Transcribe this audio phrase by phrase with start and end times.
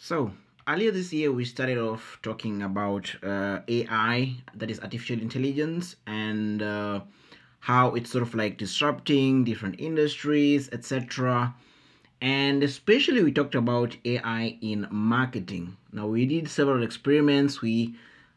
[0.00, 0.30] So,
[0.68, 6.62] earlier this year, we started off talking about uh, AI, that is artificial intelligence, and
[6.62, 7.00] uh,
[7.58, 11.52] how it's sort of like disrupting different industries, etc.
[12.20, 15.76] And especially, we talked about AI in marketing.
[15.92, 17.60] Now, we did several experiments.
[17.60, 17.96] We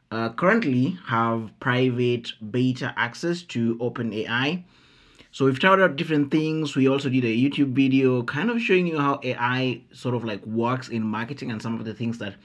[0.10, 4.64] uh, currently have private beta access to OpenAI
[5.32, 6.76] so we've tried out different things.
[6.76, 10.46] We also did a YouTube video kind of showing you how AI sort of like
[10.46, 12.36] works in marketing and some of the things that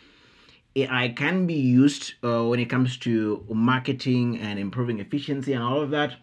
[0.76, 5.80] AI can be used uh, when it comes to marketing and improving efficiency and all
[5.80, 6.16] of that.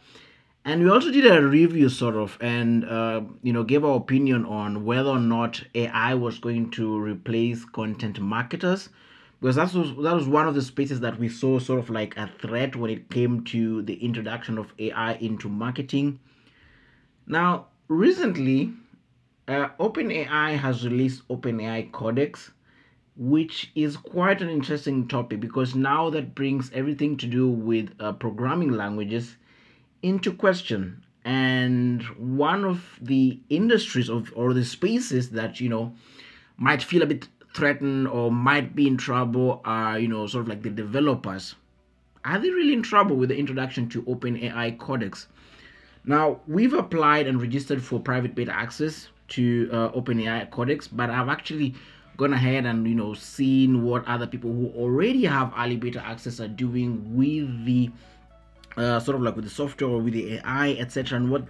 [0.66, 4.45] And we also did a review sort of and uh, you know gave our opinion
[4.45, 8.89] on whether or not AI was going to replace content marketers
[9.41, 12.16] because that was that was one of the spaces that we saw sort of like
[12.16, 16.20] a threat when it came to the introduction of AI into marketing
[17.26, 18.73] now, recently,
[19.48, 22.52] uh, OpenAI has released OpenAI Codex,
[23.16, 28.14] which is quite an interesting topic because now that brings everything to do with uh,
[28.14, 29.38] programming languages
[30.02, 31.03] into question.
[31.25, 35.95] And one of the industries of or the spaces that you know
[36.58, 40.47] might feel a bit threatened or might be in trouble are you know sort of
[40.50, 41.56] like the developers.
[42.25, 45.28] Are they really in trouble with the introduction to OpenAI Codex?
[46.06, 51.30] Now, we've applied and registered for private beta access to uh, OpenAI Codex, but I've
[51.30, 51.76] actually
[52.18, 56.40] gone ahead and you know seen what other people who already have early beta access
[56.40, 57.90] are doing with the
[58.78, 61.46] uh, sort of like with the software or with the AI, etc., and what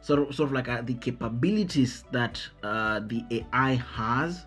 [0.00, 4.46] sort of sort of like uh, the capabilities that uh, the AI has.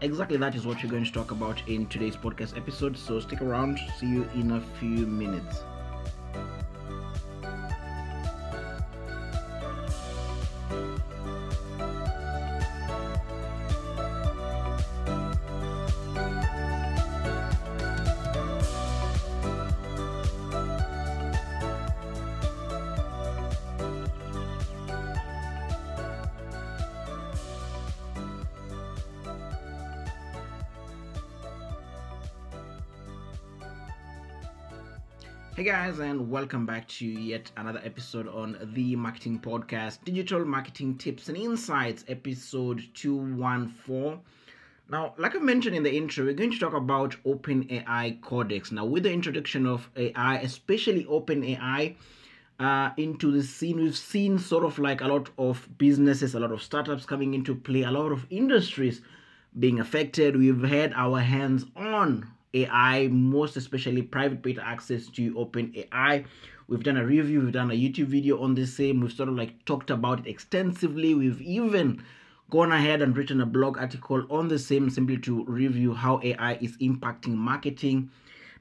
[0.00, 2.96] Exactly, that is what we're going to talk about in today's podcast episode.
[2.96, 3.80] So stick around.
[3.98, 5.64] See you in a few minutes.
[35.56, 40.98] Hey guys, and welcome back to yet another episode on the Marketing Podcast Digital Marketing
[40.98, 44.18] Tips and Insights, episode 214.
[44.90, 48.72] Now, like I mentioned in the intro, we're going to talk about OpenAI Codex.
[48.72, 51.94] Now, with the introduction of AI, especially OpenAI,
[52.58, 56.50] uh, into the scene, we've seen sort of like a lot of businesses, a lot
[56.50, 59.02] of startups coming into play, a lot of industries
[59.56, 60.34] being affected.
[60.34, 66.24] We've had our hands on AI, most especially private beta access to OpenAI.
[66.68, 69.00] We've done a review, we've done a YouTube video on the same.
[69.00, 71.14] We've sort of like talked about it extensively.
[71.14, 72.02] We've even
[72.50, 76.54] gone ahead and written a blog article on the same simply to review how AI
[76.54, 78.10] is impacting marketing.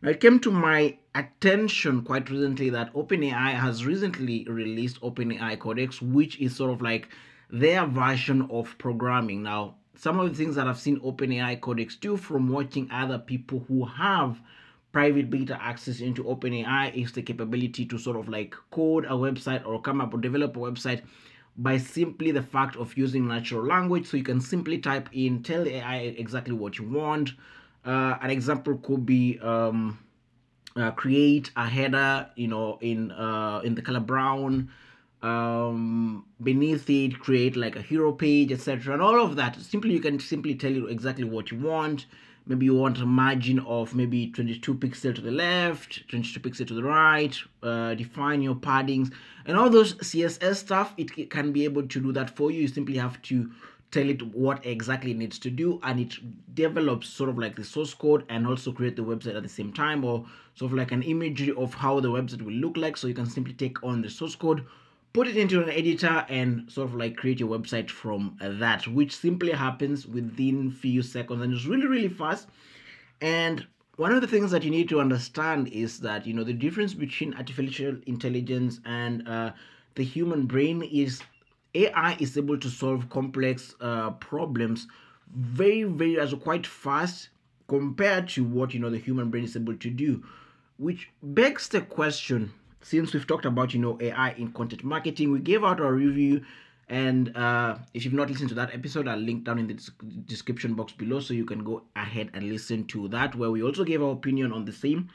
[0.01, 6.01] Now, it came to my attention quite recently that OpenAI has recently released OpenAI Codex,
[6.01, 7.07] which is sort of like
[7.49, 9.43] their version of programming.
[9.43, 13.63] Now, some of the things that I've seen OpenAI Codex do from watching other people
[13.67, 14.39] who have
[14.91, 19.65] private beta access into OpenAI is the capability to sort of like code a website
[19.65, 21.01] or come up or develop a website
[21.57, 24.07] by simply the fact of using natural language.
[24.07, 27.31] So you can simply type in, tell AI exactly what you want.
[27.85, 29.99] Uh, an example could be um,
[30.75, 34.69] uh, create a header, you know, in uh, in the color brown
[35.23, 39.59] um, beneath it create like a hero page etc and all of that.
[39.59, 42.05] Simply you can simply tell you exactly what you want.
[42.45, 46.73] Maybe you want a margin of maybe 22 pixel to the left 22 pixel to
[46.73, 49.13] the right uh, define your paddings
[49.45, 52.61] and all those css stuff it, can be able to do that for you.
[52.61, 53.49] You simply have to
[53.91, 56.15] tell it what exactly it needs to do and it
[56.53, 59.71] develops sort of like the source code and also create the website at the same
[59.71, 62.97] time or sort of like an imagery of how the website will look like.
[62.97, 64.65] So you can simply take on the source code
[65.13, 69.15] put it into an editor and sort of like create your website from that which
[69.15, 72.47] simply happens within few seconds and it's really really fast.
[73.21, 73.65] And
[73.95, 76.93] one of the things that you need to understand is that you know the difference
[76.93, 79.51] between artificial intelligence and uh,
[79.95, 81.21] the human brain is
[81.75, 84.87] ai is able to solve complex uh, problems
[85.35, 87.29] very very as quite fast
[87.67, 90.23] compared to what you know the human brain is able to do
[90.77, 92.51] which begs the question
[92.83, 96.43] since we've talked about you know AI in content marketing, we gave out our review.
[96.89, 99.73] And uh, if you've not listened to that episode, I'll link down in the
[100.25, 103.83] description box below so you can go ahead and listen to that, where we also
[103.83, 105.09] gave our opinion on the same.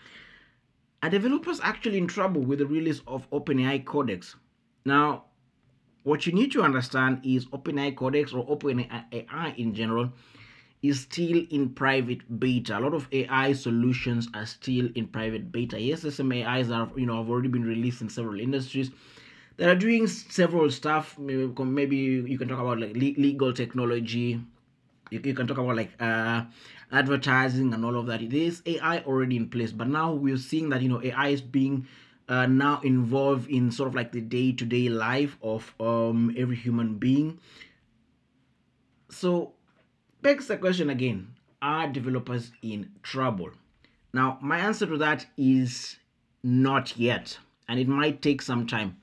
[1.02, 4.34] Are developers actually in trouble with the release of OpenAI Codex?
[4.84, 5.24] Now,
[6.02, 10.10] what you need to understand is OpenAI Codex or OpenAI in general
[10.82, 12.78] is still in private beta.
[12.78, 15.80] A lot of AI solutions are still in private beta.
[15.80, 18.90] Yes, there's some AIs have, you know have already been released in several industries
[19.56, 21.18] that are doing several stuff.
[21.18, 24.40] Maybe, maybe you can talk about like legal technology.
[25.10, 26.44] You, you can talk about like uh,
[26.92, 28.20] advertising and all of that.
[28.28, 31.40] There is AI already in place, but now we're seeing that you know AI is
[31.40, 31.86] being
[32.28, 37.38] uh, now involved in sort of like the day-to-day life of um, every human being.
[39.10, 39.54] So
[40.22, 43.50] begs the question again are developers in trouble?
[44.12, 45.96] Now, my answer to that is
[46.42, 47.38] not yet,
[47.68, 48.96] and it might take some time.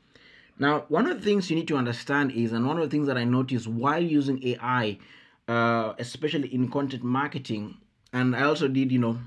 [0.58, 3.08] Now, one of the things you need to understand is, and one of the things
[3.08, 4.98] that I noticed while using AI,
[5.48, 7.78] uh, especially in content marketing,
[8.14, 9.20] and I also did, you know,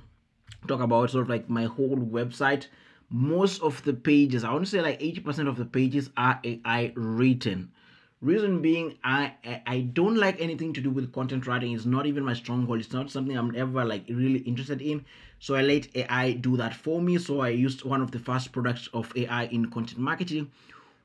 [0.66, 2.68] talk about sort of like my whole website.
[3.10, 6.92] Most of the pages, I want to say like 80% of the pages are AI
[6.94, 7.72] written.
[8.20, 9.34] Reason being, I
[9.64, 11.72] I don't like anything to do with content writing.
[11.72, 12.80] It's not even my stronghold.
[12.80, 15.04] It's not something I'm ever like really interested in.
[15.38, 17.18] So I let AI do that for me.
[17.18, 20.50] So I used one of the first products of AI in content marketing,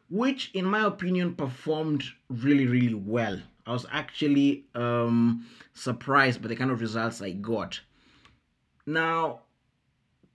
[0.10, 3.40] which in my opinion performed really really well.
[3.68, 7.80] I was actually um, surprised by the kind of results I got.
[8.88, 9.42] Now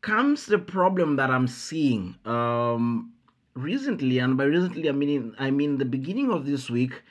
[0.00, 2.14] comes the problem that I'm seeing.
[2.24, 3.12] Um,
[3.62, 7.02] recently, and by recently I mean I mean the beginning of this week,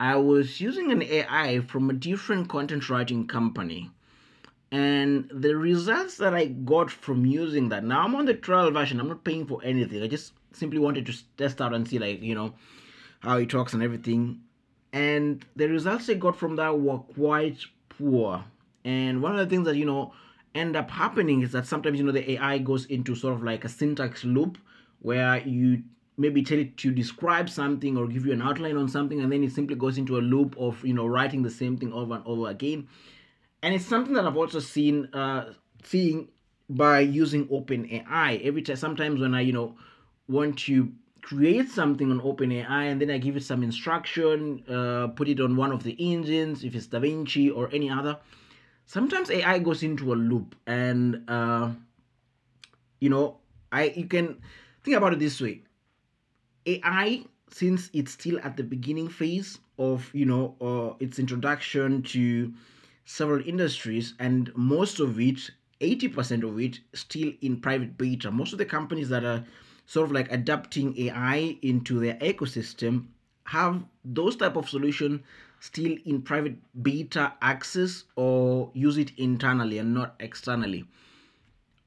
[0.00, 3.90] I was using an AI from a different content writing company.
[4.70, 9.00] And the results that I got from using that, now I'm on the trial version,
[9.00, 10.02] I'm not paying for anything.
[10.02, 12.54] I just simply wanted to test out and see, like, you know,
[13.20, 14.40] how it talks and everything.
[14.92, 17.58] And the results I got from that were quite
[17.88, 18.44] poor.
[18.84, 20.12] And one of the things that, you know,
[20.54, 23.64] end up happening is that sometimes, you know, the AI goes into sort of like
[23.64, 24.58] a syntax loop
[25.00, 25.82] where you
[26.16, 29.44] maybe tell it to describe something or give you an outline on something and then
[29.44, 32.26] it simply goes into a loop of you know writing the same thing over and
[32.26, 32.88] over again.
[33.62, 35.52] And it's something that i've also seen uh
[35.82, 36.28] seeing
[36.68, 39.76] by using open ai every time sometimes when i you know
[40.28, 40.92] want to
[41.22, 45.40] create something on open ai and then i give it some instruction uh, put it
[45.40, 48.18] on one of the engines if it's davinci or any other
[48.88, 50.56] sometimes ai goes into a loop.
[50.66, 51.70] And uh
[53.00, 53.36] you know
[53.70, 54.40] i you can
[54.82, 55.62] think about it this way
[56.66, 62.52] AI, since it's still at the beginning phase of you know uh, its introduction to
[63.04, 68.30] several industries, and most of it, eighty percent of it, still in private beta.
[68.30, 69.44] Most of the companies that are
[69.86, 73.06] sort of like adapting AI into their ecosystem
[73.44, 75.22] have those type of solution
[75.60, 80.84] still in private beta access or use it internally and not externally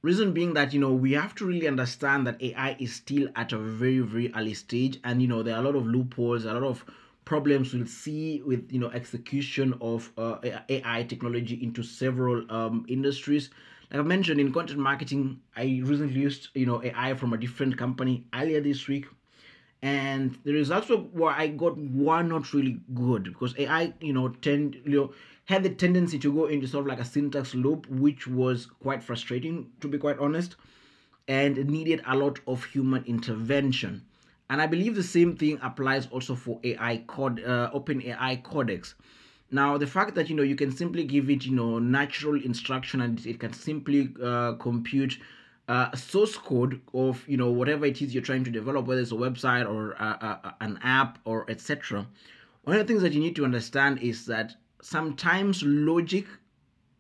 [0.02, 3.52] reason being that you know we have to really understand that ai is still at
[3.54, 5.00] a very very early stage.
[5.04, 6.84] And you know there are a lot of loopholes a lot of
[7.26, 10.38] problems we'll see with you know execution of uh,
[10.70, 13.50] ai technology into several um, industries.
[13.92, 17.78] Like i mentioned in content marketing i recently used you know ai from a different
[17.78, 19.06] company earlier this week.
[19.84, 24.76] And the results were I got were not really good because AI, you know, tend
[24.86, 25.14] you know
[25.52, 29.04] had the tendency to go into sort of like a syntax loop, which was quite
[29.04, 30.56] frustrating to be quite honest,
[31.28, 34.04] and needed a lot of human intervention.
[34.50, 38.96] And I believe the same thing applies also for AI code, uh, Open AI Codex.
[39.52, 43.02] Now, the fact that you know you can simply give it you know natural instruction
[43.02, 45.20] and it can simply uh, compute
[45.68, 49.12] uh, source code of you know whatever it is you're trying to develop, whether it's
[49.12, 50.06] a website or a,
[50.44, 52.08] a, an app or etc.
[52.64, 56.26] One of the things that you need to understand is that sometimes logic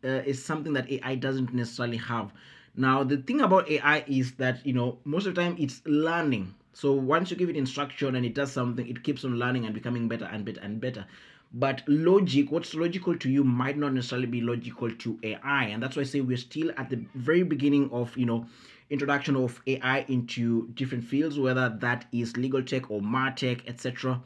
[0.03, 2.31] uh, is something that AI doesn't necessarily have.
[2.75, 6.55] Now, the thing about AI is that you know most of the time it's learning.
[6.73, 9.73] So once you give it instruction and it does something, it keeps on learning and
[9.73, 11.05] becoming better and better and better
[11.53, 15.95] but logic what's logical to you might not necessarily be logical to ai and that's
[15.95, 18.45] why i say we're still at the very beginning of you know
[18.89, 24.21] introduction of ai into different fields whether that is legal tech or martech etc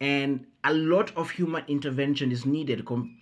[0.00, 3.16] and a lot of human intervention is needed com-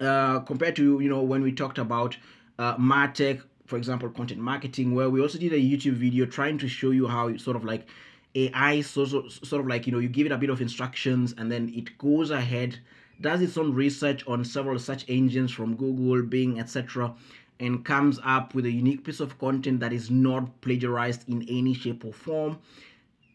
[0.00, 2.16] uh, compared to you know when we talked about
[2.58, 6.68] uh, martech for example content marketing where we also did a youtube video trying to
[6.68, 7.86] show you how sort of like
[8.34, 11.34] AI sort of, sort of like you know you give it a bit of instructions
[11.38, 12.78] and then it goes ahead
[13.20, 17.14] does its own research on several search engines from Google, Bing, etc.,
[17.60, 21.74] and comes up with a unique piece of content that is not plagiarized in any
[21.74, 22.58] shape or form.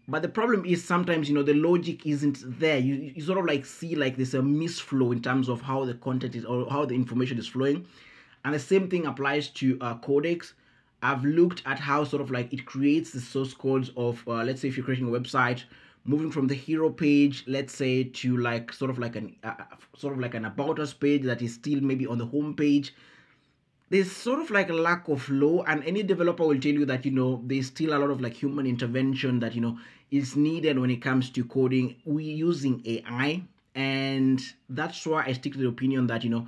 [0.08, 2.78] But the problem is sometimes you know the logic isn't there.
[2.78, 5.94] You, you sort of like see like there's a misflow in terms of how the
[5.94, 7.86] content is or how the information is flowing,
[8.44, 10.54] and the same thing applies to uh, codex.
[11.02, 14.62] I've looked at how sort of like it creates the source codes of, uh, let's
[14.62, 15.64] say, if you're creating a website,
[16.06, 19.54] moving from the hero page let's say to like sort of like an uh,
[19.98, 22.94] sort of like an about us page that is still maybe on the home page
[23.90, 27.06] there's sort of like a lack of law and any developer will tell you that
[27.06, 29.78] you know there's still a lot of like human intervention that you know
[30.12, 31.96] is needed when it comes to coding.
[32.06, 33.44] We using ai
[33.76, 36.48] and that's why i stick to the opinion that you know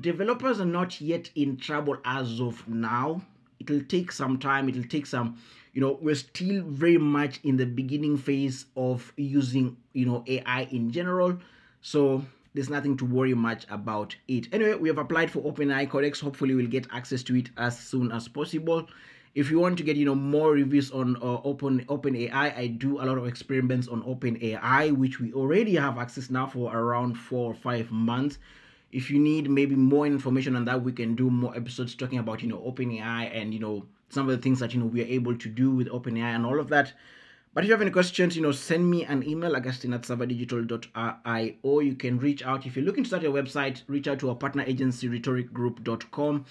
[0.00, 3.22] developers are not yet in trouble as of now.
[3.58, 5.38] It'll take some time it'll take some
[5.72, 10.68] you know we're still very much in the beginning phase of using you know ai
[10.70, 11.38] in general.
[11.80, 12.24] So
[12.56, 14.48] there's nothing to worry much about it.
[14.52, 16.20] Anyway we have applied for openai codex.
[16.20, 18.88] Hopefully we'll get access to it as soon as possible.
[19.34, 22.66] If you want to get you know more reviews on uh, open open ai i
[22.66, 26.74] do a lot of experiments on open ai which we already have access now for
[26.74, 28.38] around four or five months.
[28.90, 32.42] If you need maybe more information on that we can do more episodes talking about
[32.42, 35.02] you know open ai and you know some of the things that you know we
[35.02, 36.92] are able to do with OpenAI and all of that.
[37.56, 41.80] But if you have any questions, you know, send me an email, Augustine at savadigital.io.
[41.80, 42.66] You can reach out.
[42.66, 46.44] If you're looking to start your website, reach out to our partner agency, rhetoricgroup.com.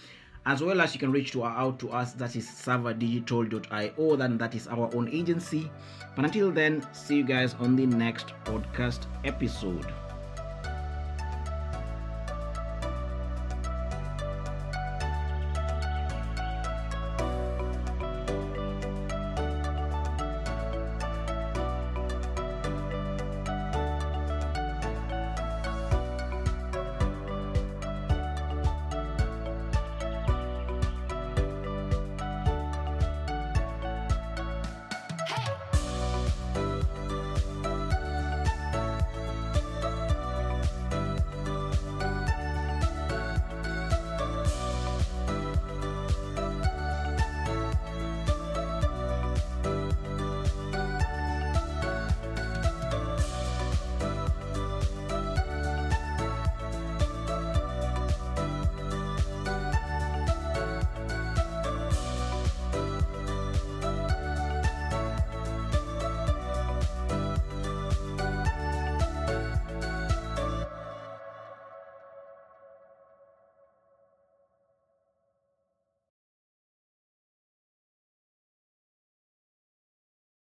[0.47, 4.15] As well as you can reach to our, out to us, that is savadigital.io.
[4.15, 5.69] Then that is our own agency.
[6.15, 9.85] But until then, see you guys on the next podcast episode.